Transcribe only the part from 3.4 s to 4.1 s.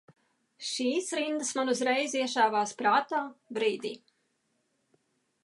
brīdī.